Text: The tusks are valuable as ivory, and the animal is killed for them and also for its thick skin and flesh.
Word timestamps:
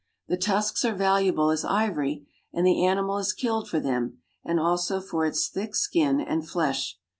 The 0.27 0.35
tusks 0.35 0.83
are 0.83 0.95
valuable 0.95 1.51
as 1.51 1.63
ivory, 1.63 2.25
and 2.51 2.65
the 2.65 2.83
animal 2.83 3.19
is 3.19 3.33
killed 3.33 3.69
for 3.69 3.79
them 3.79 4.17
and 4.43 4.59
also 4.59 4.99
for 4.99 5.27
its 5.27 5.47
thick 5.47 5.75
skin 5.75 6.19
and 6.19 6.49
flesh. 6.49 6.97